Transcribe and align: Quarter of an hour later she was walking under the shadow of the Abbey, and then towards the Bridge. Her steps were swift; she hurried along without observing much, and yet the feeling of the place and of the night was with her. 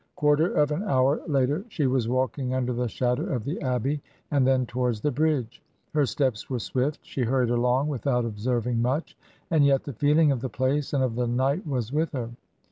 Quarter 0.15 0.55
of 0.55 0.71
an 0.71 0.81
hour 0.81 1.21
later 1.27 1.63
she 1.69 1.85
was 1.85 2.09
walking 2.09 2.55
under 2.55 2.73
the 2.73 2.87
shadow 2.89 3.25
of 3.25 3.43
the 3.43 3.61
Abbey, 3.61 4.01
and 4.31 4.47
then 4.47 4.65
towards 4.65 4.99
the 4.99 5.11
Bridge. 5.11 5.61
Her 5.93 6.07
steps 6.07 6.49
were 6.49 6.57
swift; 6.57 6.97
she 7.03 7.21
hurried 7.21 7.51
along 7.51 7.87
without 7.87 8.25
observing 8.25 8.81
much, 8.81 9.15
and 9.51 9.63
yet 9.63 9.83
the 9.83 9.93
feeling 9.93 10.31
of 10.31 10.41
the 10.41 10.49
place 10.49 10.91
and 10.93 11.03
of 11.03 11.13
the 11.13 11.27
night 11.27 11.67
was 11.67 11.93
with 11.93 12.13
her. 12.13 12.31